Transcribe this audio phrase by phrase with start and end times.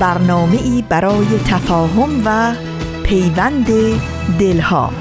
[0.00, 2.54] برنامه ای برای تفاهم و
[3.04, 3.66] پیوند
[4.38, 4.92] دلها.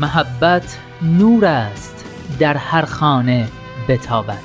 [0.00, 2.04] محبت نور است
[2.38, 3.48] در هر خانه
[3.88, 4.38] بتابد.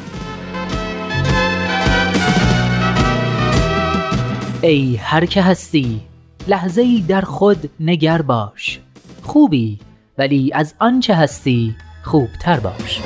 [4.62, 6.02] ای هر که هستی
[6.48, 8.80] لحظه ای در خود نگر باش.
[9.24, 9.80] خوبی؟
[10.20, 13.02] ولی از آنچه هستی خوبتر باش.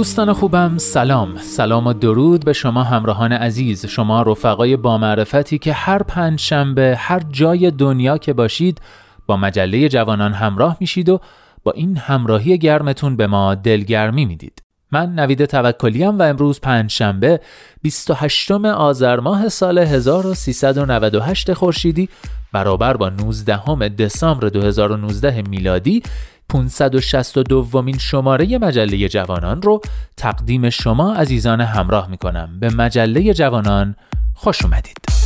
[0.00, 1.36] دوستان خوبم سلام.
[1.36, 3.86] سلام و درود به شما همراهان عزیز.
[3.86, 8.80] شما رفقای با معرفتی که هر پنج شنبه هر جای دنیا که باشید
[9.26, 11.20] با مجله جوانان همراه میشید و
[11.64, 14.62] با این همراهی گرمتون به ما دلگرمی می‌دید.
[14.92, 17.40] من نوید توکلیم و امروز پنج شنبه
[17.82, 22.08] 28 آذر ماه سال 1398 خورشیدی
[22.52, 26.02] برابر با 19 دسامبر 2019 میلادی
[26.50, 29.80] 562 ومین شماره مجله جوانان رو
[30.16, 33.96] تقدیم شما عزیزان همراه می کنم به مجله جوانان
[34.34, 35.19] خوش اومدید.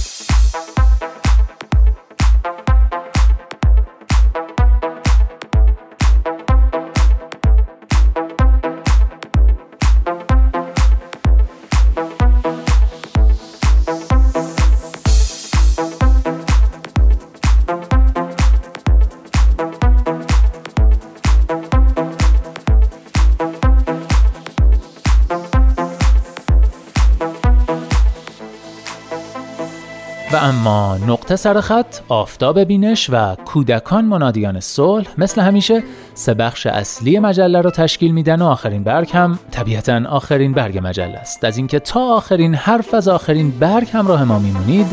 [30.34, 35.82] و اما نقطه سرخط، آفتاب بینش و کودکان منادیان صلح مثل همیشه
[36.14, 41.18] سه بخش اصلی مجله رو تشکیل میدن و آخرین برگ هم طبیعتا آخرین برگ مجله
[41.18, 41.44] است.
[41.44, 44.86] از اینکه تا آخرین حرف از آخرین برگ همراه ما میمونید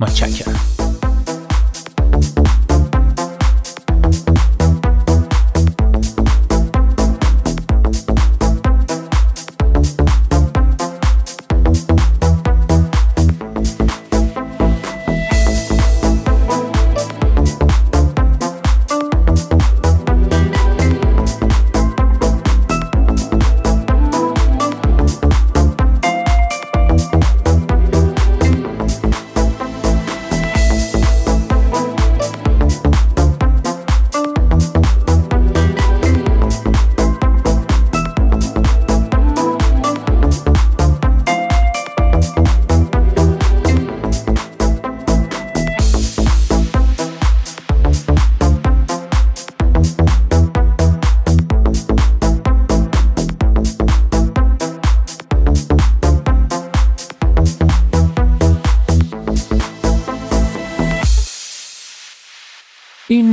[0.00, 0.81] متشکرم.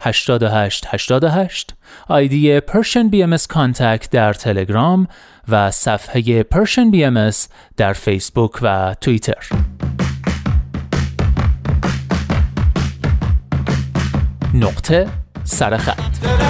[0.00, 1.74] 88 88
[2.08, 2.60] آیدی
[3.10, 5.08] BM contact در تلگرام
[5.48, 6.42] و صفحه
[6.90, 7.30] BM
[7.76, 9.46] در فیسبوک و توییتر.
[14.54, 15.06] نقطه
[15.44, 16.47] سرخط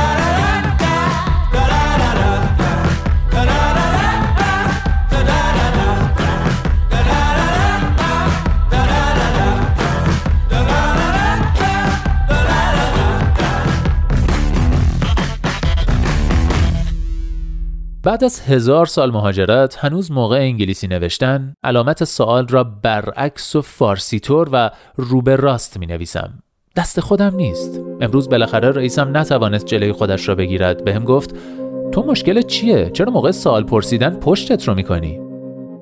[18.08, 24.20] بعد از هزار سال مهاجرت هنوز موقع انگلیسی نوشتن علامت سوال را برعکس و فارسی
[24.20, 26.43] طور و رو به راست می نویسم
[26.76, 27.81] دست خودم نیست.
[28.00, 30.84] امروز بالاخره رئیسم نتوانست جلوی خودش را بگیرد.
[30.84, 31.34] بهم گفت
[31.93, 35.20] تو مشکل چیه؟ چرا موقع سوال پرسیدن پشتت رو می‌کنی?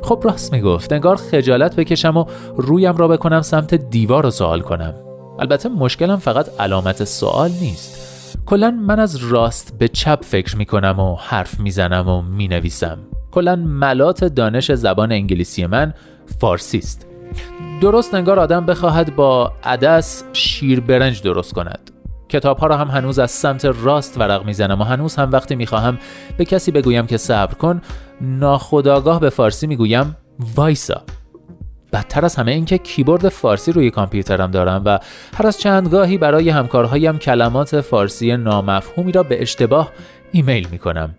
[0.03, 2.25] خب راست می‌گفت انگار خجالت بکشم و
[2.57, 4.95] رویم را بکنم سمت دیوار رو سوال کنم.
[5.39, 8.06] البته مشکلم فقط علامت سوال نیست.
[8.47, 12.99] کلا من از راست به چپ فکر می‌کنم و حرف می‌زنم و می‌نویسم.
[13.31, 15.95] کلا ملات دانش زبان انگلیسی من
[16.41, 17.07] فارسی است.
[17.81, 21.91] درست انگار آدم بخواهد با عدس شیر برنج درست کند.
[22.29, 25.99] کتاب ها را هم هنوز از سمت راست ورق می‌زنم و هنوز هم وقتی می‌خواهم
[26.37, 27.81] به کسی بگویم که صبر کن
[28.21, 30.17] ناخداگاه به فارسی می‌گویم
[30.57, 31.03] وایسا.
[31.93, 34.99] بدتر از همه اینکه کیبورد فارسی روی کامپیوترم دارم و
[35.35, 39.93] هر از چندگاهی برای همکارهایم کلمات فارسی نامفهومی را به اشتباه
[40.33, 41.15] ایمیل می‌کنم.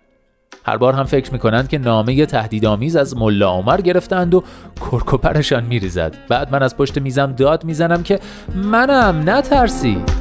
[0.64, 4.44] هر بار هم فکر می‌کنند که نامه تهدیدآمیز از ملا عمر گرفتند و
[4.80, 6.14] کرکوپرشان میریزد.
[6.28, 8.20] بعد من از پشت میزم داد می‌زنم که
[8.54, 10.12] منم نترسید.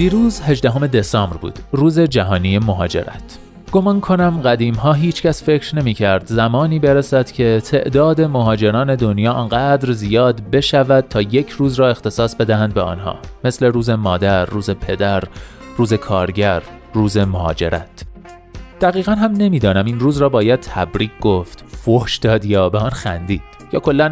[0.00, 3.38] دیروز 18 دسامبر بود روز جهانی مهاجرت.
[3.72, 9.32] گمان کنم قدیم ها هیچ کس فکر نمی کرد زمانی برسد که تعداد مهاجران دنیا
[9.32, 14.70] آنقدر زیاد بشود تا یک روز را اختصاص بدهند به آنها مثل روز مادر، روز
[14.70, 15.24] پدر،
[15.76, 16.62] روز کارگر،
[16.94, 18.04] روز مهاجرت.
[18.80, 23.42] دقیقا هم نمی‌دانم این روز را باید تبریک گفت فحش داد یا به آن خندید
[23.72, 24.10] یا کلا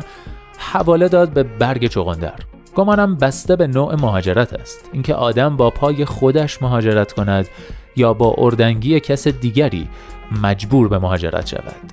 [0.59, 2.58] حواله داد به برگ چغندر.
[2.79, 4.91] گمانم بسته به نوع مهاجرت است.
[4.93, 7.49] اینکه آدم با پای خودش مهاجرت کند
[7.97, 9.89] یا با اردنگی کس دیگری
[10.43, 11.93] مجبور به مهاجرت شود.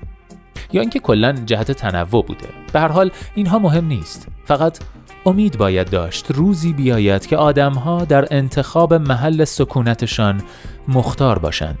[0.72, 2.48] یا اینکه کلا جهت تنوع بوده.
[2.72, 4.28] به هر حال اینها مهم نیست.
[4.44, 4.78] فقط
[5.26, 10.42] امید باید داشت روزی بیاید که آدمها در انتخاب محل سکونتشان
[10.88, 11.78] مختار باشند.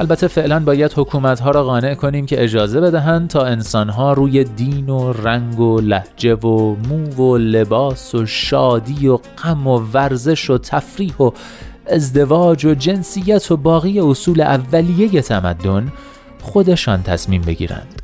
[0.00, 4.44] البته فعلا باید حکومت ها را قانع کنیم که اجازه بدهند تا انسان ها روی
[4.44, 10.50] دین و رنگ و لحجه و مو و لباس و شادی و غم و ورزش
[10.50, 11.30] و تفریح و
[11.86, 15.92] ازدواج و جنسیت و باقی اصول اولیه تمدن
[16.42, 18.02] خودشان تصمیم بگیرند.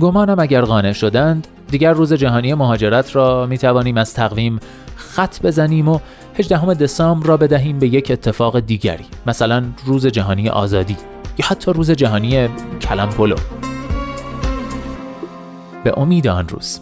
[0.00, 4.60] گمانم اگر قانع شدند دیگر روز جهانی مهاجرت را می توانیم از تقویم
[4.96, 5.98] خط بزنیم و
[6.38, 10.96] 18 دسامبر را بدهیم به یک اتفاق دیگری مثلا روز جهانی آزادی
[11.38, 12.48] یا حتی روز جهانی
[12.80, 13.36] کلم پلو
[15.84, 16.80] به امید آن روز.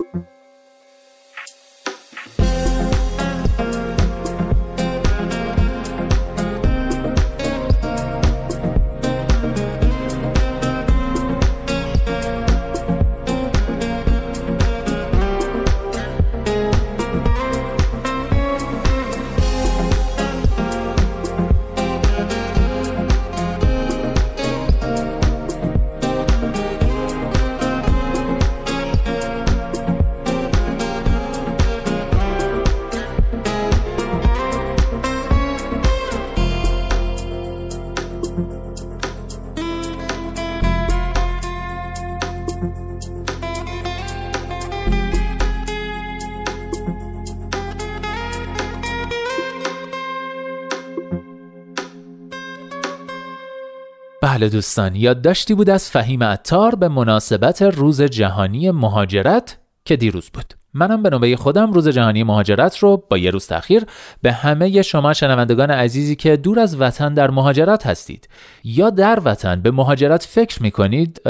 [54.35, 60.55] بله دوستان یادداشتی بود از فهیم عطار به مناسبت روز جهانی مهاجرت که دیروز بود.
[60.75, 63.85] منم به نوبه خودم روز جهانی مهاجرت رو با یه روز تاخیر
[64.23, 68.29] به همه شما شنوندگان عزیزی که دور از وطن در مهاجرت هستید
[68.65, 71.29] یا در وطن به مهاجرت فکر می‌کنید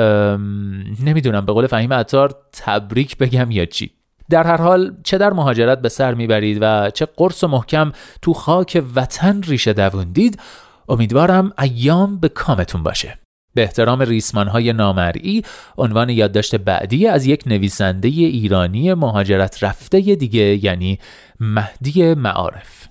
[1.04, 3.90] نمی‌دونم به قول فهیم عطار تبریک بگم یا چی؟
[4.30, 7.92] در هر حال چه در مهاجرت به سر می‌برید و چه قرص و محکم
[8.22, 10.38] تو خاک وطن ریشه دووندید
[10.88, 13.18] امیدوارم ایام به کامتون باشه.
[13.54, 15.42] به احترام ریسمان های نامرئی
[15.78, 20.98] عنوان یادداشت بعدی از یک نویسنده ایرانی مهاجرت رفته دیگه یعنی
[21.40, 22.88] مهدی معارف.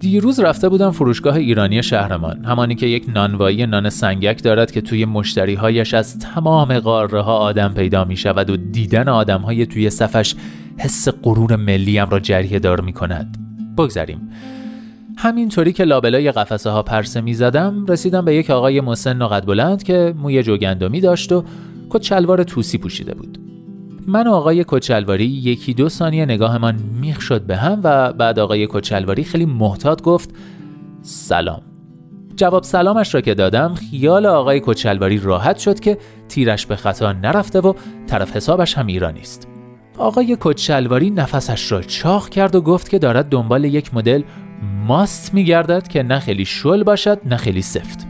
[0.00, 5.04] دیروز رفته بودم فروشگاه ایرانی شهرمان همانی که یک نانوایی نان سنگک دارد که توی
[5.04, 10.34] مشتریهایش از تمام قاره ها آدم پیدا می شود و دیدن آدم های توی صفش
[10.78, 13.36] حس غرور ملیم را جریه دار می کند.
[13.78, 14.30] بگذریم.
[15.18, 19.46] همینطوری که لابلای قفسه ها پرسه می زدم رسیدم به یک آقای مسن و قد
[19.46, 21.44] بلند که موی جوگندمی داشت و
[21.90, 23.38] کت شلوار توسی پوشیده بود.
[24.06, 28.68] من و آقای کچلواری یکی دو ثانیه نگاهمان میخ شد به هم و بعد آقای
[28.70, 30.30] کچلواری خیلی محتاط گفت
[31.02, 31.62] سلام.
[32.36, 37.60] جواب سلامش را که دادم خیال آقای کچلواری راحت شد که تیرش به خطا نرفته
[37.60, 37.72] و
[38.06, 39.55] طرف حسابش هم ایرانی است.
[39.98, 44.22] آقای کچلواری نفسش را چاخ کرد و گفت که دارد دنبال یک مدل
[44.86, 48.06] ماست میگردد که نه خیلی شل باشد نه خیلی سفت.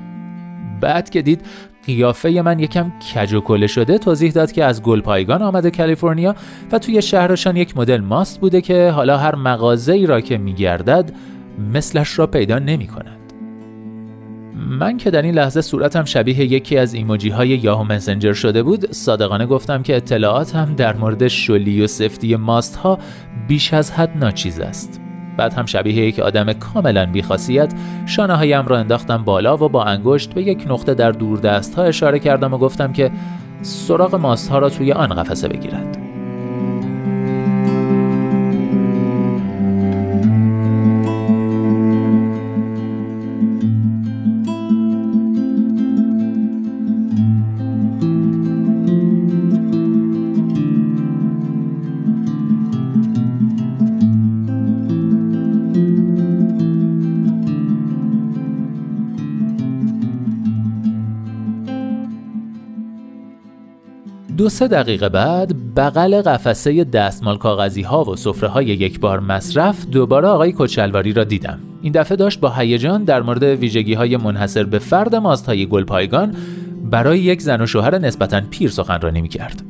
[0.81, 1.41] بعد که دید
[1.87, 6.35] قیافه من یکم کج و کله شده توضیح داد که از گلپایگان آمده کالیفرنیا
[6.73, 11.13] و توی شهرشان یک مدل ماست بوده که حالا هر مغازه ای را که میگردد
[11.73, 13.26] مثلش را پیدا نمی کند.
[14.57, 18.93] من که در این لحظه صورتم شبیه یکی از ایموجی های یاهو مسنجر شده بود
[18.93, 22.99] صادقانه گفتم که اطلاعاتم در مورد شلی و سفتی ماست ها
[23.49, 25.01] بیش از حد ناچیز است.
[25.37, 27.75] بعد هم شبیه یک آدم کاملا بیخاصیت
[28.07, 31.83] شانه هایم را انداختم بالا و با انگشت به یک نقطه در دور دست ها
[31.83, 33.11] اشاره کردم و گفتم که
[33.63, 36.06] سراغ ماست ها را توی آن قفسه بگیرد.
[64.37, 69.87] دو سه دقیقه بعد بغل قفسه دستمال کاغذی ها و سفره های یک بار مصرف
[69.87, 74.65] دوباره آقای کچلواری را دیدم این دفعه داشت با هیجان در مورد ویژگی های منحصر
[74.65, 76.35] به فرد ماست های گلپایگان
[76.91, 79.63] برای یک زن و شوهر نسبتا پیر سخنرانی می کرد.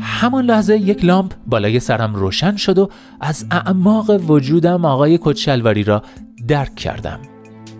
[0.00, 2.88] همان لحظه یک لامپ بالای سرم روشن شد و
[3.20, 6.02] از اعماق وجودم آقای کچلواری را
[6.48, 7.18] درک کردم.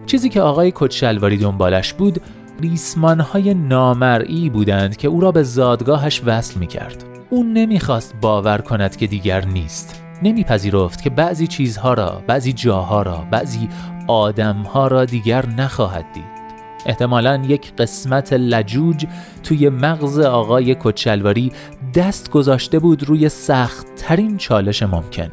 [0.06, 2.20] چیزی که آقای کچلواری دنبالش بود
[2.60, 7.04] ریسمانهای نامرئی بودند که او را به زادگاهش وصل می کرد.
[7.30, 10.02] او نمی‌خواست باور کند که دیگر نیست.
[10.22, 13.68] نمیپذیرفت که بعضی چیزها را، بعضی جاها را، بعضی
[14.08, 16.40] آدمها را دیگر نخواهد دید.
[16.86, 19.06] احتمالا یک قسمت لجوج
[19.42, 21.52] توی مغز آقای کچلواری
[21.94, 25.28] دست گذاشته بود روی سخت ترین چالش ممکن.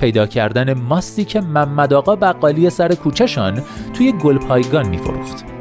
[0.00, 3.62] پیدا کردن ماستی که محمد آقا بقالی سر کوچهشان
[3.94, 5.51] توی گلپایگان میفروخت.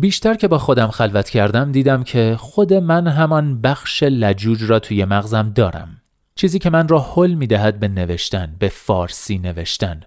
[0.00, 5.04] بیشتر که با خودم خلوت کردم دیدم که خود من همان بخش لجوج را توی
[5.04, 5.88] مغزم دارم
[6.34, 10.00] چیزی که من را حل می دهد به نوشتن به فارسی نوشتن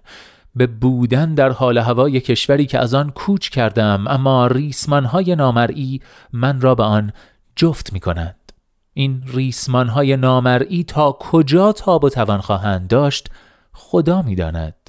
[0.56, 6.00] به بودن در حال هوای کشوری که از آن کوچ کردم اما ریسمانهای نامرئی
[6.32, 7.12] من را به آن
[7.56, 8.36] جفت می کند.
[8.92, 13.28] این ریسمانهای نامرئی تا کجا تاب و توان خواهند داشت
[13.72, 14.83] خدا می داند.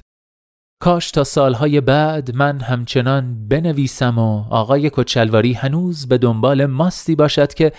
[0.80, 7.54] کاش تا سالهای بعد من همچنان بنویسم و آقای کچلواری هنوز به دنبال ماستی باشد
[7.54, 7.72] که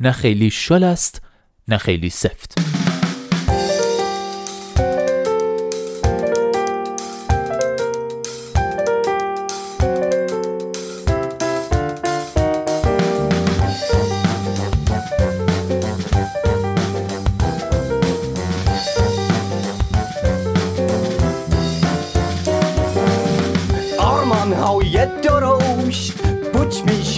[0.00, 1.22] نه خیلی شل است
[1.68, 2.54] نه خیلی سفت.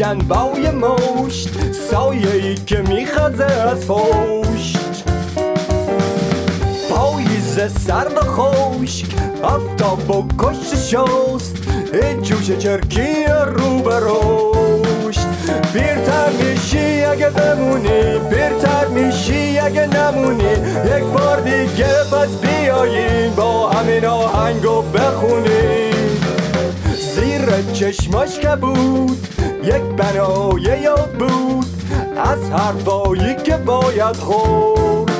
[0.02, 1.48] میشن با یه مشت
[1.90, 5.04] سایه ای که میخزه از پشت
[6.90, 9.06] پاییز سرد و خشک
[9.42, 11.56] آفتاب و کشت شست.
[11.92, 15.26] این جوش چرکی رو به رشت.
[15.72, 20.52] پیرتر میشی اگه بمونی پیرتر میشی اگه نمونی.
[20.96, 25.92] یک بار دیگه پس بیاییم با همین آهنگو بخونی.
[27.14, 29.31] زیر چشماش که بود
[29.64, 31.66] یک بنای یاد بود
[32.16, 35.12] از حرفایی که باید خورد.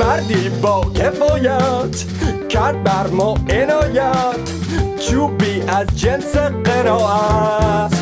[0.00, 2.04] مردی با کفایت
[2.48, 4.50] کرد بر ما عنایت
[4.98, 7.94] چوبی از جنس قرائت.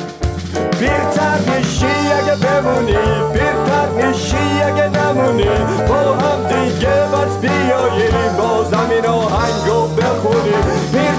[0.78, 2.96] پیرتر میشی اگه بمونی
[3.32, 5.44] پیرتر میشی اگه نمونی.
[5.88, 10.54] با هم دیگه بس بیاییم با زمین آهنگو بخونی.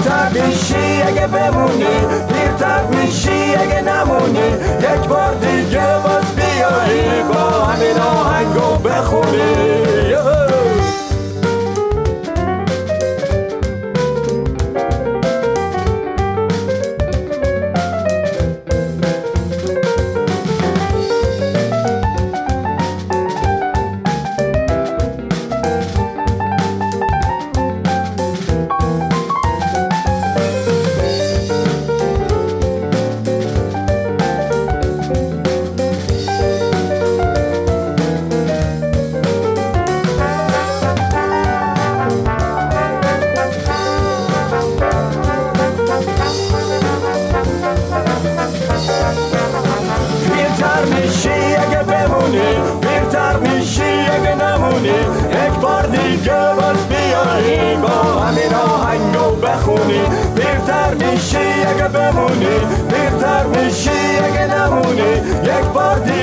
[0.06, 1.84] پیرتر میشی اگه بمونی
[2.28, 4.48] پیرتر میشی اگه نمونی.
[4.80, 10.35] یک بار دیگه بس بیایی با همین آهنگو بخونی.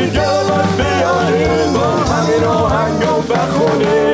[0.10, 4.14] جواد بیاره ما همین آهنگو بخونیم.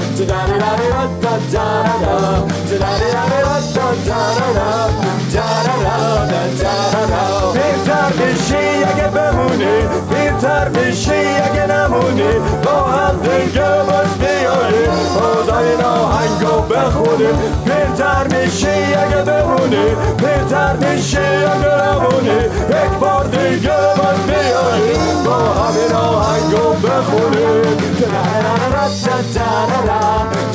[7.53, 16.61] پیرتر میشی اگه بمونی پیرتر میشی اگه نمونی با هم دیگه باز بیایی خدای ناهنگو
[16.61, 17.27] بخونی.
[17.65, 19.85] پیرتر میشی اگه بمونی
[20.17, 22.39] پیرتر میشی اگه نمونی.
[22.69, 24.93] یک بار دیگه باز بیایی
[25.25, 27.61] با همین آهنگو بخونی.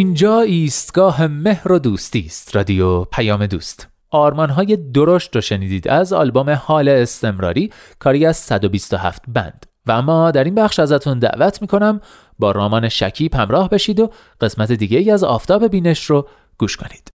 [0.00, 3.88] اینجا ایستگاه مهر و دوستی است رادیو پیام دوست.
[4.10, 9.66] آرمانهای درشت رو شنیدید از آلبوم حال استمراری کاری از 127 بند.
[9.86, 12.00] و اما در این بخش ازتون دعوت می‌کنم
[12.38, 14.10] با رامان شکیب همراه بشید و
[14.40, 17.08] قسمت دیگه ای از آفتاب بینش رو گوش کنید.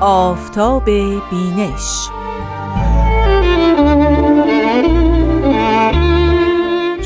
[0.00, 0.84] آفتاب
[1.30, 2.08] بینش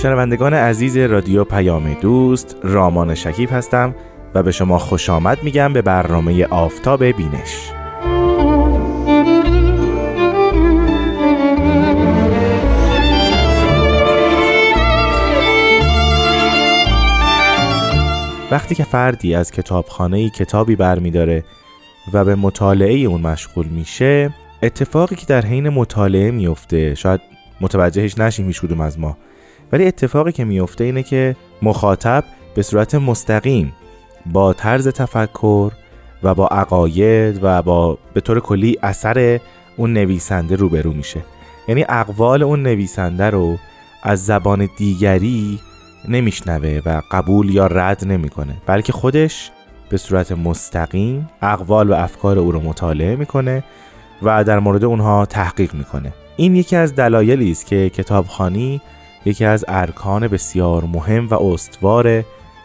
[0.03, 3.95] شنوندگان عزیز رادیو پیام دوست رامان شکیب هستم
[4.35, 7.71] و به شما خوش آمد میگم به برنامه آفتاب بینش.
[18.51, 21.45] وقتی که فردی از کتابخانه کتابی برمیداره
[22.13, 27.21] و به مطالعه اون مشغول میشه اتفاقی که در حین مطالعه میفته شاید
[27.61, 29.17] متوجهش نشیم هیچ کدوم از ما.
[29.73, 33.73] ولی اتفاقی که میفته اینه که مخاطب به صورت مستقیم
[34.27, 35.73] با طرز تفکر
[36.23, 39.41] و با عقاید و با به طور کلی اثر
[39.77, 41.21] اون نویسنده روبرو میشه.
[41.69, 43.57] یعنی اقوال اون نویسنده رو
[44.03, 45.59] از زبان دیگری
[46.09, 49.51] نمیشنوه و قبول یا رد نمی‌کنه بلکه خودش
[49.89, 53.65] به صورت مستقیم اقوال و افکار او رو مطالعه می‌کنه
[54.23, 56.13] و در مورد اونها تحقیق می‌کنه.
[56.37, 58.81] این یکی از دلایلی است که کتابخانی
[59.25, 62.25] یکی از ارکان بسیار مهم و استوار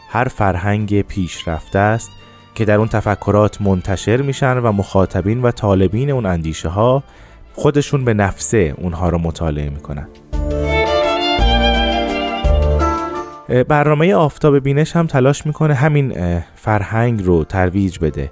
[0.09, 2.11] هر فرهنگ پیشرفته است
[2.55, 7.03] که در اون تفکرات منتشر میشن و مخاطبین و طالبین اون اندیشه ها
[7.53, 10.07] خودشون به نفسه اونها رو مطالعه می‌کنن.
[13.67, 18.31] برنامه آفتاب بینش هم تلاش می‌کنه همین فرهنگ رو ترویج بده.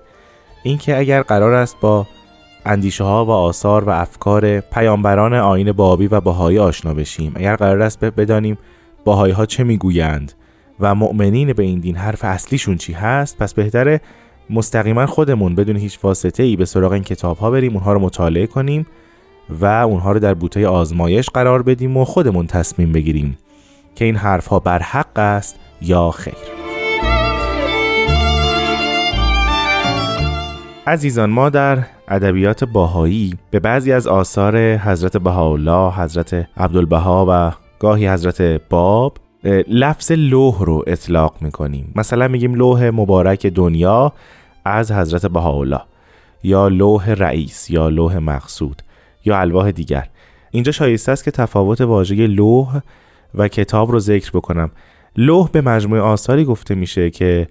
[0.63, 2.07] اینکه اگر قرار است با
[2.65, 7.31] اندیشه ها و آثار و افکار پیامبران آین بابی و باهایی آشنا بشیم.
[7.35, 8.57] اگر قرار است بدانیم
[9.05, 10.33] باهایی ها چه می‌گویند
[10.79, 14.01] و مؤمنین به این دین حرف اصلیشون چی هست پس بهتره
[14.49, 18.47] مستقیما خودمون بدون هیچ واسطه ای به سراغ این کتاب ها بریم اونها رو مطالعه
[18.47, 18.87] کنیم
[19.49, 23.37] و اونها رو در بوته آزمایش قرار بدیم و خودمون تصمیم بگیریم
[23.95, 26.62] که این حرف ها بر حق است یا خیر.
[30.87, 38.07] عزیزان ما در ادبیات باهایی به بعضی از آثار حضرت بهاءالله، حضرت عبدالبها و گاهی
[38.07, 39.17] حضرت باب
[39.67, 41.91] لفظ لوح رو اطلاق می‌کنیم.
[41.95, 44.13] مثلا میگیم لوح مبارک دنیا
[44.65, 45.81] از حضرت بهاءالله
[46.43, 48.81] یا لوح رئیس یا لوح مقصود
[49.25, 50.07] یا الواح دیگر.
[50.51, 52.79] اینجا شایسته است که تفاوت واژه لوح
[53.35, 54.71] و کتاب رو ذکر بکنم.
[55.17, 57.47] لوح به مجموعه آثاری گفته میشه که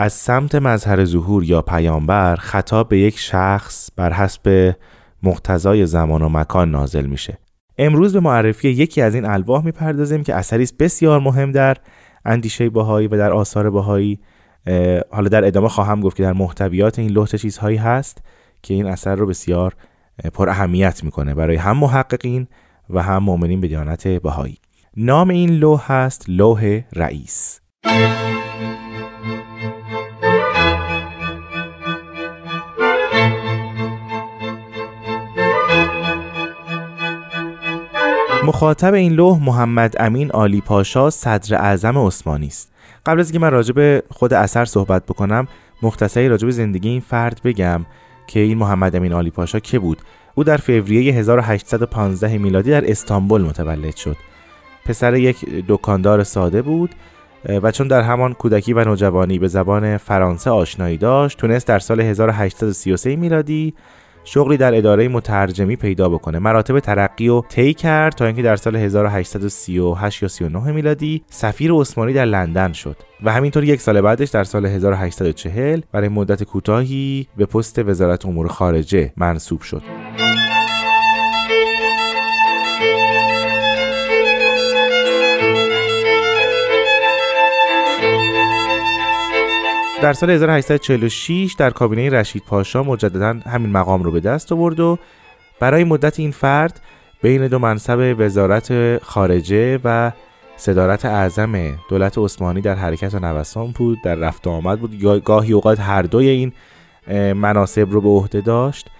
[0.00, 4.74] از سمت مظهر ظهور یا پیامبر خطاب به یک شخص بر حسب
[5.22, 7.38] مقتضای زمان و مکان نازل میشه.
[7.78, 11.76] امروز به معرفی یکی از این الواح می‌پردازیم که اثری است بسیار مهم در
[12.24, 14.18] اندیشه بهایی و در آثار بهایی.
[15.10, 18.22] حالا در ادامه خواهم گفت که در محتویات این لوح چه چیزهایی هست
[18.62, 19.76] که این اثر رو بسیار
[20.34, 22.46] پر اهمیت می‌کنه برای هم محققین
[22.90, 24.58] و هم مؤمنین به دیانت بهایی.
[24.96, 27.60] نام این لوح هست لوح رئیس.
[38.48, 42.72] مخاطب این لوح محمد امین آلی پاشا صدر اعظم عثمانی است.
[43.06, 45.48] قبل از اینکه من راجع به خود اثر صحبت بکنم
[45.82, 47.86] مختصری راجع به زندگی این فرد بگم
[48.26, 50.02] که این محمد امین آلی پاشا که بود.
[50.34, 54.16] او در فوریه 1815 میلادی در استانبول متولد شد.
[54.84, 56.94] پسر یک دکاندار ساده بود
[57.62, 62.00] و چون در همان کودکی و نوجوانی به زبان فرانسه آشنایی داشت تونست در سال
[62.00, 63.74] 1833 میلادی
[64.30, 66.38] شغلی در اداره مترجمی پیدا بکنه.
[66.38, 72.12] مراتب ترقی و طی کرد تا اینکه در سال 1838 یا 39 میلادی سفیر عثمانی
[72.12, 77.46] در لندن شد و همینطور یک سال بعدش در سال 1840 برای مدت کوتاهی به
[77.46, 79.82] پست وزارت امور خارجه منصوب شد.
[90.02, 94.98] در سال 1846 در کابینه رشید پاشا مجددا همین مقام رو به دست آورد و
[95.60, 96.80] برای مدت این فرد
[97.22, 100.12] بین دو منصب وزارت خارجه و
[100.56, 105.22] صدارت اعظم دولت عثمانی در حرکت و نوسان بود در رفت و آمد بود.
[105.24, 106.52] گاهی اوقات هر دوی این
[107.34, 108.90] مناسب رو به عهده داشت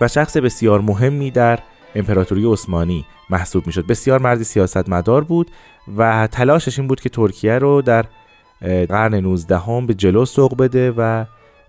[0.00, 1.58] و شخص بسیار مهمی در
[1.94, 3.86] امپراتوری عثمانی محسوب می‌شد.
[3.86, 5.50] بسیار مردی سیاستمدار بود
[5.96, 8.04] و تلاشش این بود که ترکیه رو در
[8.60, 11.24] قرن 19 هم به جلو سوق بده و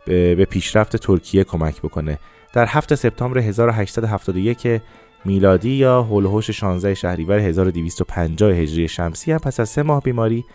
[0.05, 2.19] به پیشرفت ترکیه کمک بکنه.
[2.53, 4.81] در 7 سپتامبر 1871
[5.25, 10.45] میلادی یا هولوش 16 شهریور 1250 هجری شمسی هم پس از سه ماه بیماری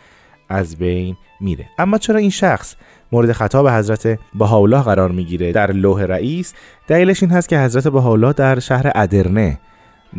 [0.48, 1.66] از بین میره.
[1.78, 2.74] اما چرا این شخص
[3.12, 6.54] مورد خطاب حضرت بهاءالله قرار می‌گیره؟ در لوح رئیس
[6.88, 9.60] دلیلش این هست که حضرت بهاءالله در شهر ادرنه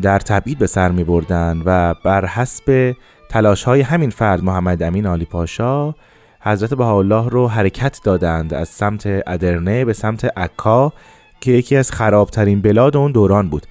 [0.01, 2.95] در تبعید به سر می بردن و بر حسب
[3.29, 5.93] تلاش های همین فرد محمد امین آلی پاشا
[6.41, 10.93] حضرت بهاءالله رو حرکت دادند از سمت ادرنه به سمت عکا
[11.41, 13.65] که یکی از خرابترین بلاد اون دوران بود.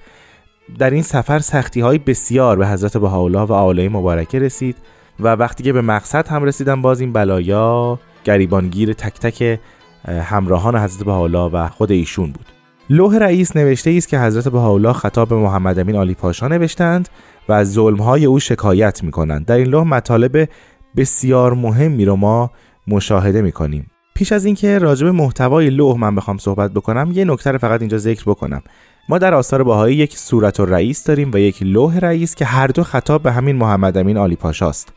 [0.79, 4.77] در این سفر سختی های بسیار به حضرت بهاءالله و آله مبارکه رسید
[5.19, 9.59] و وقتی که به مقصد هم رسیدن باز این بلایا گریبانگیر تک تک
[10.07, 12.45] همراهان حضرت بهاءالله و خود ایشون بود.
[12.89, 17.09] لوح رئیس نوشته است که حضرت بهاءالله خطاب به محمد امین آلی پاشا نوشتند
[17.49, 20.49] و از ظلمهای او شکایت می کنند در این لوح مطالب
[20.95, 22.51] بسیار مهمی رو ما
[22.87, 27.25] مشاهده می کنیم پیش از اینکه راجع به محتوای لوح من بخوام صحبت بکنم یه
[27.25, 28.61] نکته رو فقط اینجا ذکر بکنم.
[29.09, 32.67] ما در آثار باهایی یک صورت و رئیس داریم و یک لوح رئیس که هر
[32.67, 34.93] دو خطاب به همین محمد امین آلی پاشاست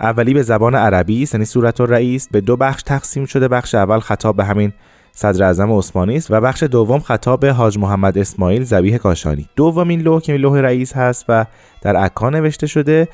[0.00, 3.48] اولی به زبان عربی است یعنی صورت و رئیس به دو بخش تقسیم شده.
[3.48, 4.72] بخش اول خطاب به همین
[5.16, 9.48] صدر اعظم عثمانی است و بخش دوم خطاب به حاج محمد اسماعیل زبیح کاشانی.
[9.56, 11.46] دومین لوح که لوح رئیس هست و
[11.82, 13.08] در عکا نوشته شده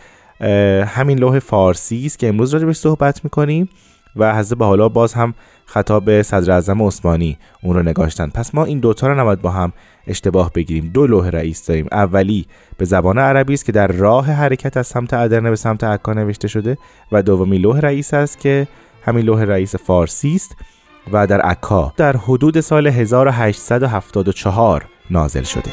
[0.87, 3.69] همین لوح فارسی است که امروز راجبش صحبت می‌کنیم
[4.17, 5.35] و حضرت به حالا باز هم
[5.67, 9.51] خطاب به صدر اعظم عثمانی اون رو نگاشتن پس ما این دوتا رو نباید با
[9.51, 9.73] هم
[10.07, 10.91] اشتباه بگیریم.
[10.95, 11.87] دو لوح رئیس داریم.
[11.93, 12.47] اولی
[12.79, 16.49] به زبان عربی است که در راه حرکت از سمت ادرنه به سمت عکا نوشته
[16.49, 16.79] شده
[17.13, 18.67] و دومی لوح رئیس است که
[19.03, 20.57] همین لوح رئیس فارسی است.
[21.13, 25.71] و در عکا در حدود سال 1874 نازل شده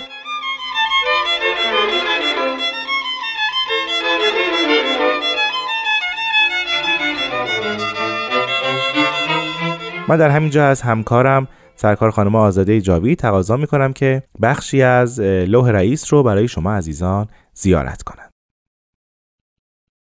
[10.08, 15.70] من در همینجا از همکارم سرکار خانم آزاده جاوی تقاضا می‌کنم که بخشی از لوح
[15.70, 18.32] رئیس رو برای شما عزیزان زیارت کنند.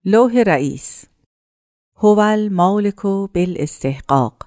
[0.05, 1.05] لوح رئیس
[1.96, 4.45] هو مالک و استحقاق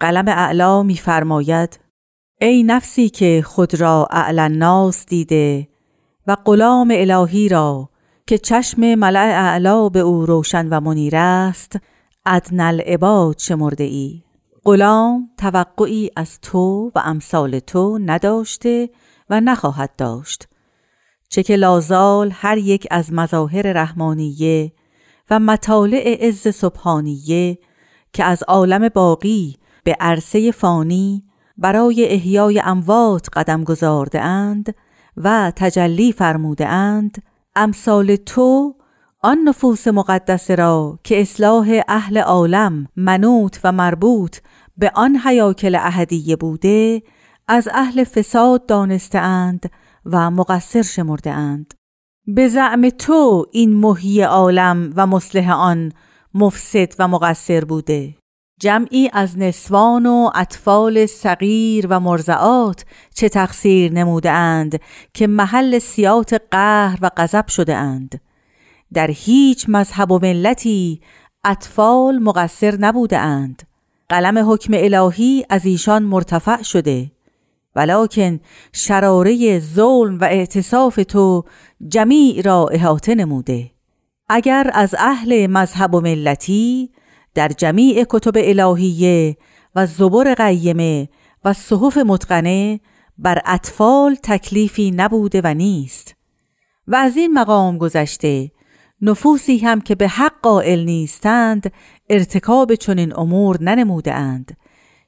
[0.00, 1.80] قلم اعلا میفرماید
[2.40, 5.68] ای نفسی که خود را اعلا ناس دیده
[6.26, 7.90] و غلام الهی را
[8.26, 11.76] که چشم ملع اعلا به او روشن و منیر است
[12.26, 14.22] ادن العباد شمرده ای.
[14.64, 18.90] غلام توقعی از تو و امثال تو نداشته
[19.30, 20.48] و نخواهد داشت
[21.28, 24.72] چه که لازال هر یک از مظاهر رحمانیه
[25.30, 27.58] و مطالع عز سبحانیه
[28.12, 29.56] که از عالم باقی
[29.90, 31.24] به عرصه فانی
[31.58, 34.74] برای احیای اموات قدم گذارده اند
[35.16, 37.22] و تجلی فرموده اند
[37.56, 38.74] امثال تو
[39.22, 44.36] آن نفوس مقدس را که اصلاح اهل عالم منوط و مربوط
[44.76, 47.02] به آن هیاکل احدیه بوده
[47.48, 49.70] از اهل فساد دانسته اند
[50.04, 51.74] و مقصر شمرده اند.
[52.26, 55.92] به زعم تو این محیی عالم و مصلح آن
[56.34, 58.19] مفسد و مقصر بوده.
[58.60, 64.80] جمعی از نسوان و اطفال صغیر و مرضعات چه تقصیر نموده اند
[65.14, 68.20] که محل سیاط قهر و غضب شده اند
[68.92, 71.00] در هیچ مذهب و ملتی
[71.44, 73.62] اطفال مقصر نبوده اند
[74.08, 77.10] قلم حکم الهی از ایشان مرتفع شده.
[77.76, 78.40] ولکن
[78.72, 81.44] شراره ظلم و اعتصاف تو
[81.88, 83.70] جمیع را احاطه نموده.
[84.28, 86.90] اگر از اهل مذهب و ملتی
[87.34, 89.36] در جمیع کتب الهیه
[89.74, 91.08] و زبر قیمه
[91.44, 92.80] و صحف متقنه
[93.18, 96.14] بر اطفال تکلیفی نبوده و نیست.
[96.86, 98.50] و از این مقام گذشته
[99.02, 101.72] نفوسی هم که به حق قائل نیستند
[102.10, 104.56] ارتکاب چنین امور ننموده اند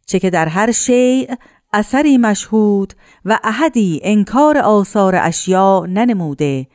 [0.06, 1.34] چه که در هر شیء
[1.72, 2.92] اثری مشهود
[3.24, 6.66] و احدی انکار آثار اشیاء ننموده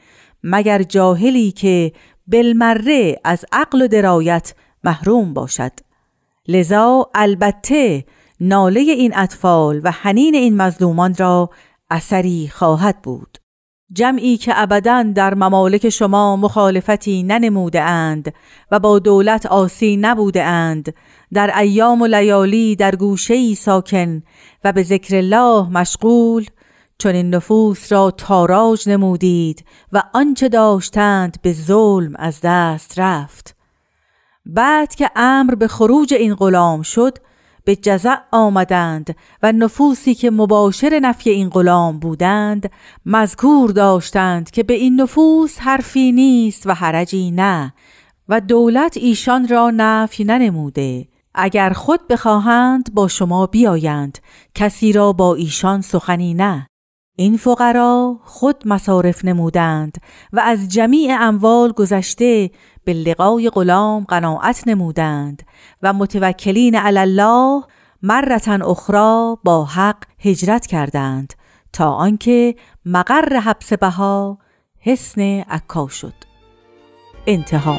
[0.44, 1.92] مگر جاهلی که
[2.28, 4.54] بالمره از عقل و درایت
[4.88, 5.72] محروم باشد.
[6.48, 8.06] لذا البته
[8.40, 11.50] ناله این اطفال و حنین این مظلومان را
[11.90, 13.38] اثری خواهد بود.
[13.94, 18.34] جمعی که ابدا در ممالک شما مخالفتی ننموده اند
[18.72, 20.94] و با دولت آسی نبوده اند
[21.34, 24.22] در ایام و لیالی در گوشه ساکن
[24.64, 26.46] و به ذکر الله مشغول
[27.00, 33.57] چون این نفوس را تاراج نمودید و آنچه داشتند به ظلم از دست رفت.
[34.48, 37.18] بعد که امر به خروج این غلام شد
[37.64, 42.72] به جزع آمدند و نفوسی که مباشر نفی این غلام بودند
[43.06, 47.74] مذکور داشتند که به این نفوس حرفی نیست و حرجی نه
[48.30, 51.08] و دولت ایشان را نفی ننموده.
[51.36, 54.18] اگر خود بخواهند با شما بیایند.
[54.56, 56.68] کسی را با ایشان سخنی نه.
[57.20, 59.98] این فقرا خود مصارف نمودند
[60.34, 62.52] و از جمیع اموال گذشته
[62.88, 65.44] به لقای غلام قناعت نمودند
[65.84, 67.64] و متوکلین علی الله
[68.04, 71.34] مرتن اخرى با حق هجرت کردند
[71.74, 74.38] تا آنکه مقر حبس بها
[74.80, 76.14] حسن عکا شد
[77.28, 77.78] انتها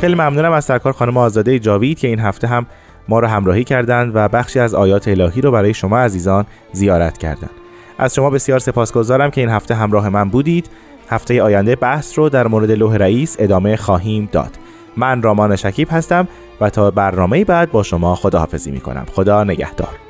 [0.00, 2.66] خیلی ممنونم از سرکار خانم آزاده جاوید که این هفته هم
[3.08, 7.50] ما رو همراهی کردند و بخشی از آیات الهی رو برای شما عزیزان زیارت کردند.
[7.98, 10.70] از شما بسیار سپاسگزارم که این هفته همراه من بودید.
[11.10, 14.50] هفته آینده بحث رو در مورد لوح رئیس ادامه خواهیم داد.
[14.96, 16.28] من رامان شکیب هستم
[16.60, 19.06] و تا برنامه بعد با شما خداحافظی می کنم.
[19.12, 20.09] خدا نگهدار.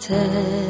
[0.00, 0.69] بشارت یه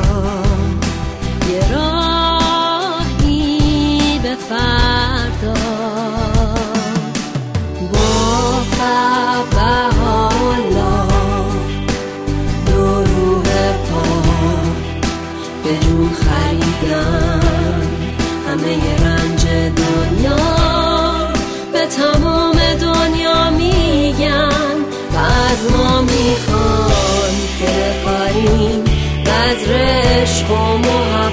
[30.71, 31.30] عشق و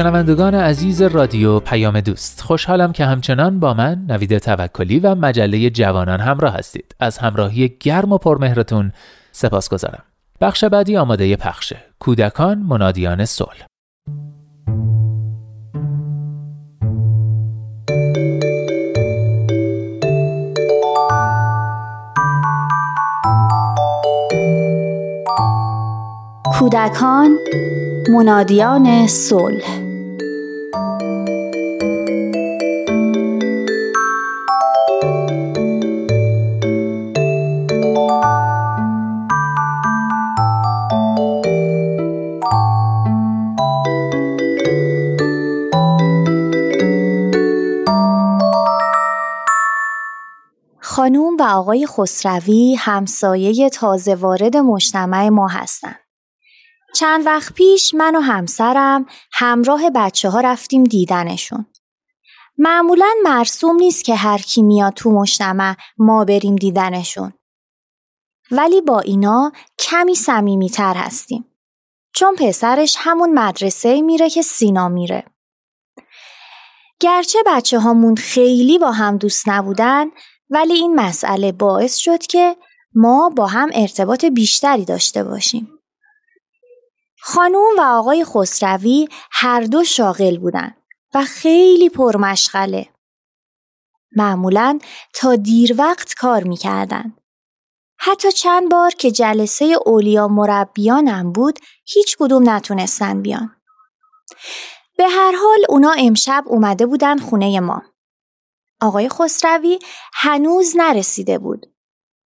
[0.00, 6.20] شنوندگان عزیز رادیو پیام دوست خوشحالم که همچنان با من نوید توکلی و مجله جوانان
[6.20, 6.94] همراه هستید.
[7.00, 8.92] از همراهی گرم و پرمهرتون
[9.32, 10.02] سپاس گذارم
[10.40, 13.66] بخش بعدی آماده پخشه کودکان منادیان صلح.
[26.58, 27.38] کودکان
[28.10, 29.89] منادیان صلح.
[51.00, 56.00] خانوم و آقای خسروی همسایه تازه وارد مجتمع ما هستند.
[56.94, 61.66] چند وقت پیش من و همسرم همراه بچه ها رفتیم دیدنشون.
[62.58, 67.32] معمولا مرسوم نیست که هر کی میاد تو مجتمع ما بریم دیدنشون.
[68.50, 71.44] ولی با اینا کمی صمیمیتر هستیم.
[72.14, 75.24] چون پسرش همون مدرسه میره که سینا میره.
[77.00, 80.06] گرچه بچه هامون خیلی با هم دوست نبودن
[80.50, 82.56] ولی این مسئله باعث شد که
[82.94, 85.68] ما با هم ارتباط بیشتری داشته باشیم.
[87.22, 90.74] خانوم و آقای خسروی هر دو شاغل بودن
[91.14, 92.88] و خیلی پرمشغله.
[94.16, 94.78] معمولا
[95.14, 97.16] تا دیر وقت کار می‌کردن.
[97.98, 103.56] حتی چند بار که جلسه اولیا مربیانم بود هیچ کدوم نتونستن بیان.
[104.98, 107.82] به هر حال اونا امشب اومده بودن خونه ما.
[108.80, 109.78] آقای خسروی
[110.14, 111.66] هنوز نرسیده بود.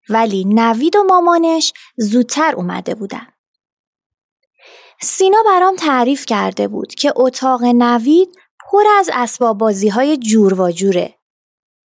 [0.10, 3.28] ولی نوید و مامانش زودتر اومده بودن.
[5.02, 8.38] سینا برام تعریف کرده بود که اتاق نوید
[8.72, 11.20] پر از اسباب بازی های جور و جوره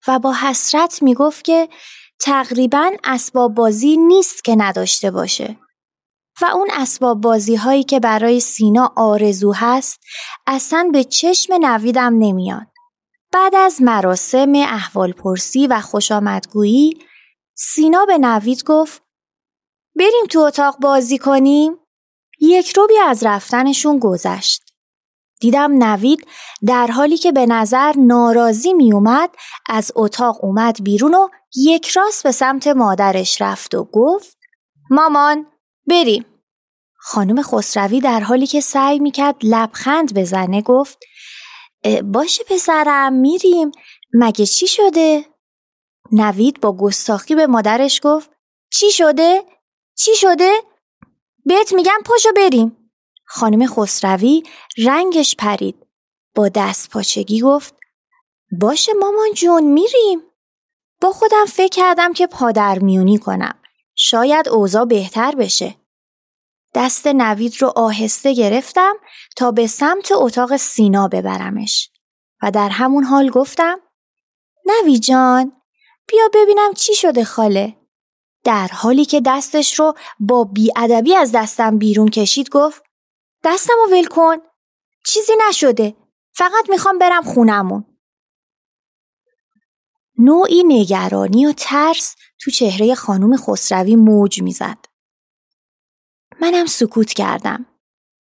[0.09, 1.69] و با حسرت می‌گفت که
[2.21, 5.57] تقریبا اسباب بازی نیست که نداشته باشه
[6.41, 10.01] و اون اسباب بازی هایی که برای سینا آرزو هست
[10.47, 12.67] اصلا به چشم نویدم نمیاد.
[13.33, 16.99] بعد از مراسم احوال پرسی و خوش آمدگویی
[17.55, 19.03] سینا به نوید گفت
[19.97, 21.79] بریم تو اتاق بازی کنیم؟
[22.41, 24.63] یک روبی از رفتنشون گذشت.
[25.41, 26.27] دیدم نوید
[26.67, 29.31] در حالی که به نظر ناراضی می اومد
[29.69, 34.39] از اتاق اومد بیرون و یک راست به سمت مادرش رفت و گفت
[34.91, 35.47] مامان
[35.87, 36.25] بریم.
[36.97, 40.99] خانم خسروی در حالی که سعی می‌کرد لبخند بزنه گفت
[42.05, 43.73] باشه پسرم میریم
[44.15, 45.25] مگه چی شده؟
[46.13, 48.31] نوید با گستاخی به مادرش گفت
[48.71, 49.43] چی شده؟
[49.95, 50.53] چی شده؟
[51.45, 52.91] بهت میگم پاشو بریم
[53.25, 54.43] خانم خسروی
[54.79, 55.87] رنگش پرید
[56.35, 57.75] با دست پاچگی گفت
[58.61, 60.23] باشه مامان جون میریم
[61.01, 63.55] با خودم فکر کردم که پادر میونی کنم
[63.95, 65.75] شاید اوضاع بهتر بشه
[66.75, 68.95] دست نوید رو آهسته گرفتم
[69.37, 71.91] تا به سمت اتاق سینا ببرمش
[72.43, 73.81] و در همون حال گفتم
[74.67, 75.53] نوید جان
[76.07, 77.77] بیا ببینم چی شده خاله.
[78.45, 82.83] در حالی که دستش رو با بیادبی از دستم بیرون کشید گفت
[83.45, 84.37] دستم رو ول کن
[85.07, 85.97] چیزی نشده
[86.35, 87.85] فقط می‌خوام برم خونمون.
[90.19, 94.88] نوعی نگرانی و ترس تو چهره خانم خسروی موج می‌زد.
[96.41, 97.67] منم سکوت کردم.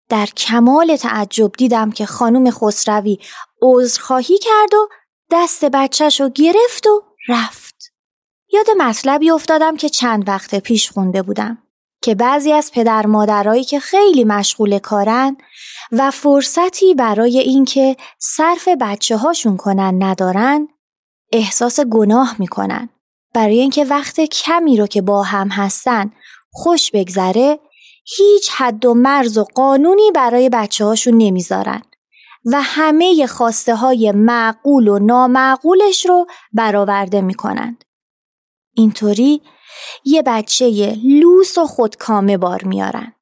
[0.08, 3.18] در کمال تعجب دیدم که خانم خسروی
[3.62, 4.88] عذرخواهی کرد و
[5.30, 7.92] دست بچهش رو گرفت و رفت.
[8.52, 11.58] یاد مطلبی افتادم که چند وقت پیش خونده بودم
[12.02, 15.36] که بعضی از پدر مادرایی که خیلی مشغول کارن
[15.92, 20.68] و فرصتی برای اینکه صرف بچه هاشون کنن ندارن
[21.32, 22.88] احساس گناه می‌کنن.
[23.34, 26.12] برای اینکه وقت کمی رو که با هم هستن
[26.52, 27.58] خوش بگذره
[28.16, 31.82] هیچ حد و مرز و قانونی برای بچه هاشون نمی‌ذارن
[32.44, 37.84] و همه خواسته های معقول و نامعقولش رو برآورده می‌کنند.
[38.74, 39.42] اینطوری
[40.04, 43.12] یه بچه لوس و خودکامه بار میارن.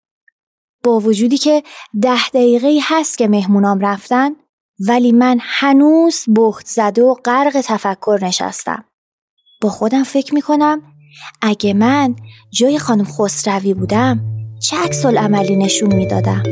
[0.85, 1.63] با وجودی که
[2.03, 4.31] ده دقیقه هست که مهمونام رفتن
[4.89, 8.85] ولی من هنوز بخت زده و غرق تفکر نشستم.
[9.61, 10.83] با خودم فکر می‌کنم
[11.43, 12.17] اگه من
[12.53, 16.43] جای خانم خسروی بودم چه عکس عملی نشون می‌دادم.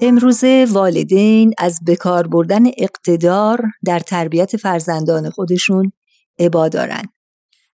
[0.00, 5.92] امروزه والدین از بکار بردن اقتدار در تربیت فرزندان خودشون
[6.38, 7.08] عبا دارند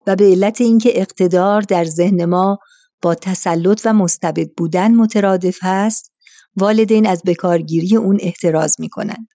[0.07, 2.57] و به علت اینکه اقتدار در ذهن ما
[3.01, 6.11] با تسلط و مستبد بودن مترادف هست
[6.55, 9.27] والدین از بکارگیری اون احتراز می کنند.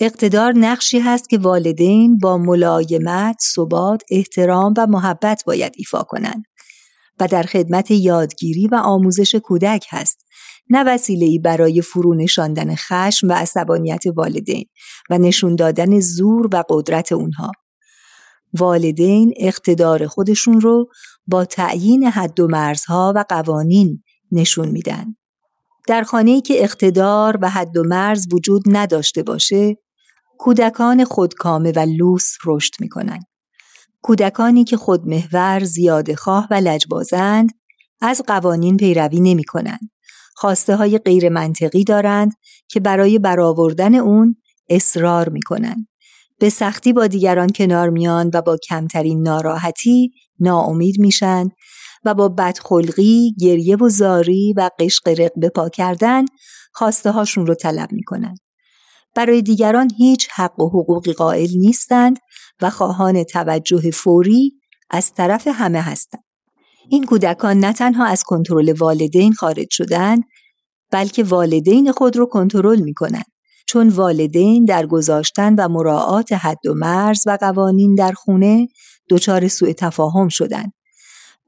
[0.00, 6.44] اقتدار نقشی هست که والدین با ملایمت، ثبات، احترام و محبت باید ایفا کنند
[7.20, 10.18] و در خدمت یادگیری و آموزش کودک هست
[10.70, 14.64] نه وسیله‌ای برای فرو نشاندن خشم و عصبانیت والدین
[15.10, 17.52] و نشون دادن زور و قدرت اونها.
[18.54, 20.88] والدین اقتدار خودشون رو
[21.26, 25.16] با تعیین حد و مرزها و قوانین نشون میدن.
[25.88, 29.76] در خانه‌ای که اقتدار و حد و مرز وجود نداشته باشه،
[30.38, 33.20] کودکان خودکامه و لوس رشد می‌کنن.
[34.02, 37.50] کودکانی که خودمحور، زیادخواه و لجبازند
[38.00, 39.90] از قوانین پیروی نمی کنند.
[40.34, 42.32] خواسته های غیر منطقی دارند
[42.68, 44.36] که برای برآوردن اون
[44.68, 45.88] اصرار می کنند.
[46.38, 50.10] به سختی با دیگران کنار میان و با کمترین ناراحتی
[50.40, 51.48] ناامید میشن
[52.04, 56.24] و با بدخلقی، گریه و زاری و قشق رق پا کردن
[56.72, 58.34] خواسته هاشون رو طلب می‌کنن.
[59.14, 62.18] برای دیگران هیچ حق و حقوقی قائل نیستند
[62.62, 64.52] و خواهان توجه فوری
[64.90, 66.24] از طرف همه هستند.
[66.90, 70.22] این کودکان نه تنها از کنترل والدین خارج شدند
[70.92, 73.35] بلکه والدین خود رو کنترل می کنند
[73.66, 78.68] چون والدین در گذاشتن و مراعات حد و مرز و قوانین در خونه
[79.10, 80.72] دچار سوء تفاهم شدند.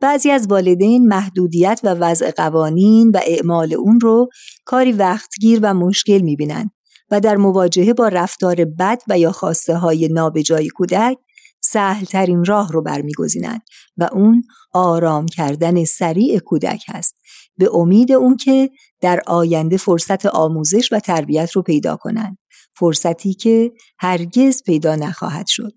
[0.00, 4.28] بعضی از والدین محدودیت و وضع قوانین و اعمال اون رو
[4.64, 6.70] کاری وقتگیر و مشکل می‌بینند
[7.10, 11.18] و در مواجهه با رفتار بد و یا خواسته های نابجای کودک
[11.60, 13.60] سهل ترین راه رو برمیگزینند
[13.96, 14.42] و اون
[14.72, 17.14] آرام کردن سریع کودک هست.
[17.56, 22.38] به امید اون که در آینده فرصت آموزش و تربیت رو پیدا کنند.
[22.78, 25.72] فرصتی که هرگز پیدا نخواهد شد.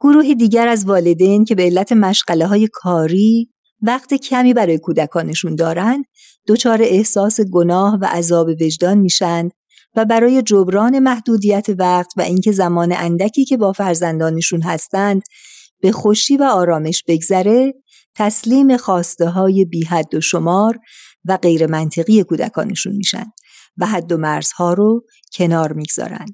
[0.00, 3.50] گروه دیگر از والدین که به علت مشغله های کاری
[3.82, 6.04] وقت کمی برای کودکانشون دارند
[6.48, 9.50] دچار احساس گناه و عذاب وجدان میشند
[9.98, 15.22] و برای جبران محدودیت وقت و اینکه زمان اندکی که با فرزندانشون هستند
[15.80, 17.74] به خوشی و آرامش بگذره
[18.14, 20.78] تسلیم خواسته های بی حد و شمار
[21.24, 23.24] و غیر منطقی کودکانشون میشن
[23.76, 26.26] و حد و مرزها رو کنار می‌گذارن.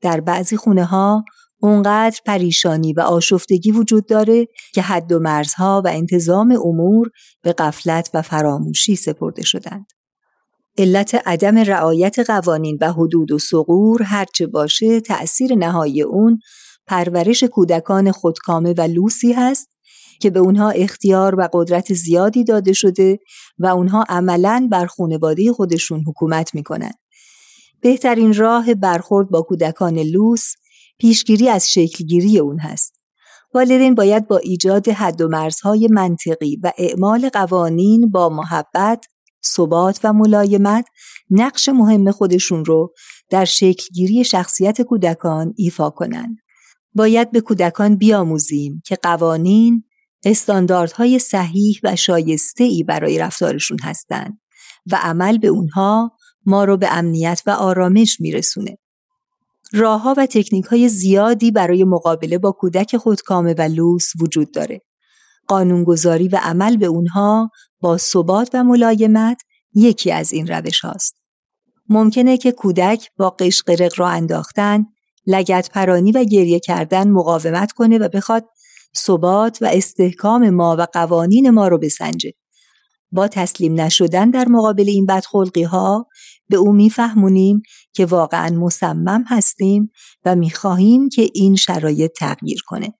[0.00, 1.24] در بعضی خونه ها
[1.60, 7.10] اونقدر پریشانی و آشفتگی وجود داره که حد و مرزها و انتظام امور
[7.42, 9.86] به قفلت و فراموشی سپرده شدند.
[10.78, 16.38] علت عدم رعایت قوانین و حدود و سقور هرچه باشه تأثیر نهایی اون
[16.86, 19.68] پرورش کودکان خودکامه و لوسی هست
[20.20, 23.18] که به اونها اختیار و قدرت زیادی داده شده
[23.58, 26.92] و اونها عملا بر خانواده خودشون حکومت می‌کنن.
[27.80, 30.52] بهترین راه برخورد با کودکان لوس
[30.98, 32.94] پیشگیری از شکلگیری اون هست.
[33.54, 39.04] والدین باید با ایجاد حد و مرزهای منطقی و اعمال قوانین با محبت،
[39.46, 40.86] ثبات و ملایمت
[41.30, 42.92] نقش مهم خودشون رو
[43.30, 46.36] در شکلگیری شخصیت کودکان ایفا کنند.
[46.94, 49.84] باید به کودکان بیاموزیم که قوانین
[50.24, 54.40] استانداردهای صحیح و شایسته ای برای رفتارشون هستند
[54.92, 56.16] و عمل به اونها
[56.46, 58.78] ما رو به امنیت و آرامش میرسونه.
[59.72, 64.80] راهها و تکنیک های زیادی برای مقابله با کودک خودکامه و لوس وجود داره.
[65.46, 69.42] قانونگذاری و عمل به اونها با ثبات و ملایمت
[69.74, 71.14] یکی از این روش هاست.
[71.88, 74.86] ممکنه که کودک با قشقرق را انداختن،
[75.26, 78.44] لگت پرانی و گریه کردن مقاومت کنه و بخواد
[78.96, 82.32] ثبات و استحکام ما و قوانین ما رو بسنجه.
[83.12, 86.06] با تسلیم نشدن در مقابل این بدخلقی ها
[86.48, 87.62] به او میفهمونیم
[87.92, 89.90] که واقعا مصمم هستیم
[90.24, 92.94] و می‌خواهیم که این شرایط تغییر کنه.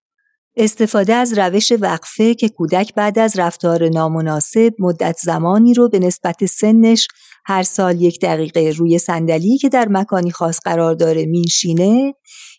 [0.56, 6.46] استفاده از روش وقفه که کودک بعد از رفتار نامناسب مدت زمانی رو به نسبت
[6.46, 7.08] سنش
[7.44, 12.14] هر سال یک دقیقه روی صندلی که در مکانی خاص قرار داره مینشینه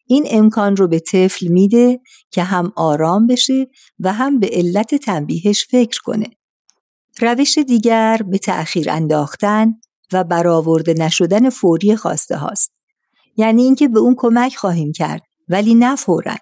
[0.08, 2.00] این امکان رو به طفل میده
[2.32, 3.68] که هم آرام بشه
[4.00, 6.28] و هم به علت تنبیهش فکر کنه.
[7.22, 9.74] روش دیگر به تأخیر انداختن
[10.14, 12.72] و برآورده نشدن فوری خواسته هاست.
[13.38, 16.36] یعنی اینکه به اون کمک خواهیم کرد ولی نه فورا.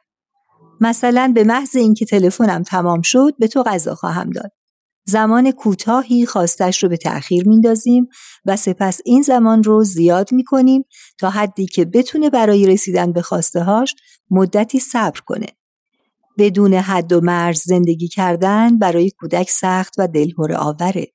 [0.81, 4.51] مثلا به محض اینکه تلفنم تمام شد به تو غذا خواهم داد.
[5.05, 8.07] زمان کوتاهی خواستش رو به تأخیر میندازیم
[8.45, 10.83] و سپس این زمان رو زیاد می‌کنیم
[11.17, 13.95] تا حدی که بتونه برای رسیدن به خواسته هاش
[14.31, 15.47] مدتی صبر کنه.
[16.37, 21.07] بدون حد و مرز زندگی کردن برای کودک سخت و دلهوره آوره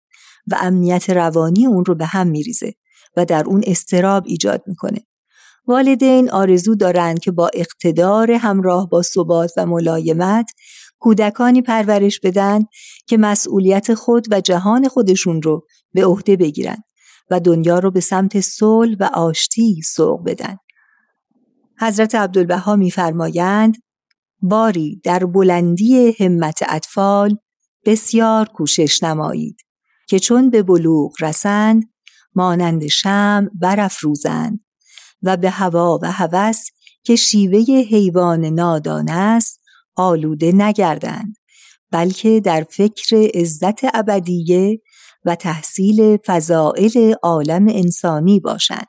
[0.47, 2.75] و امنیت روانی اون رو به هم میریزه
[3.17, 5.07] و در اون استراب ایجاد می‌کنه.
[5.67, 10.51] والدین آرزو دارند که با اقتدار همراه با ثبات و ملایمت
[10.99, 12.65] کودکانی پرورش بدن
[13.07, 16.77] که مسئولیت خود و جهان خودشون رو به عهده بگیرن
[17.31, 20.57] و دنیا رو به سمت صلح و آشتی سوق بدن.
[21.81, 23.77] حضرت عبدالبها میفرمایند
[24.43, 27.37] باری در بلندی همت اطفال
[27.85, 29.57] بسیار کوشش نمایید
[30.09, 31.85] که چون به بلوغ رسند
[32.35, 34.66] مانند شم برافروزند
[35.23, 36.67] و به هوا و هوس
[37.05, 39.61] که شیوه حیوان نادان است
[39.97, 41.37] آلوده نگردند
[41.91, 44.81] بلکه در فکر عزت ابدیه
[45.25, 48.87] و تحصیل فضائل عالم انسانی باشند.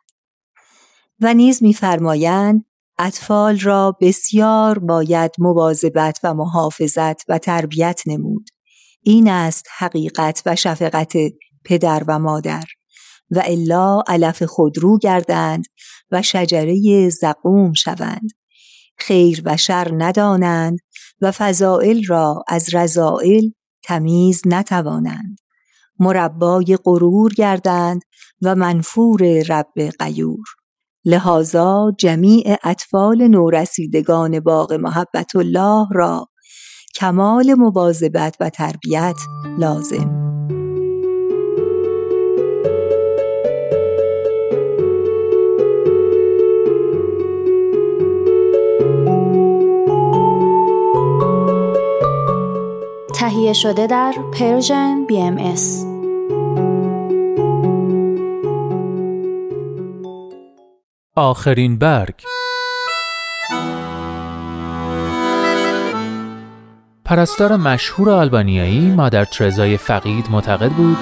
[1.19, 2.65] و نیز می‌فرمایند
[2.99, 8.49] اطفال را بسیار باید مواظبت و محافظت و تربیت نمود.
[9.01, 11.13] این است حقیقت و شفقت
[11.65, 12.63] پدر و مادر.
[13.31, 15.65] و الا علف خودرو گردند
[16.11, 18.29] و شجره زقوم شوند.
[18.97, 20.79] خیر و شر ندانند
[21.21, 23.49] و فضائل را از رضائل
[23.83, 25.37] تمیز نتوانند.
[25.99, 28.01] مربای غرور گردند
[28.41, 30.45] و منفور رب غیور.
[31.05, 36.27] لحاظا جمیع اطفال نورسیدگان باغ محبت الله را
[36.95, 39.17] کمال مواظبت و تربیت
[39.57, 40.26] لازم.
[53.17, 55.61] تهیه شده در پرژن BMS
[61.15, 62.23] آخرین برگ.
[67.05, 70.97] پرستار مشهور آلبانیایی مادر ترزای فقید معتقد بود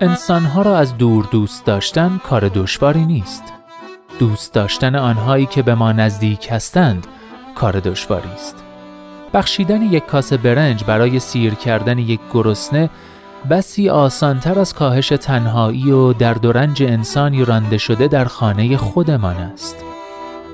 [0.00, 3.57] انسانها را از دور دوست داشتن کار دشواری نیست.
[4.18, 7.06] دوست داشتن آنهایی که به ما نزدیک هستند
[7.54, 8.56] کار دشواری است.
[9.34, 12.90] بخشیدن یک کاسه برنج برای سیر کردن یک گرسنه
[13.50, 19.36] بسی آسانتر از کاهش تنهایی و درد و رنج انسانی رانده شده در خانه خودمان
[19.36, 19.76] است.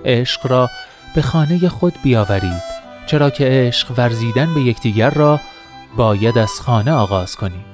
[0.05, 0.71] عشق را
[1.15, 2.63] به خانه خود بیاورید
[3.07, 5.41] چرا که عشق ورزیدن به یکدیگر را
[5.97, 7.74] باید از خانه آغاز کنیم.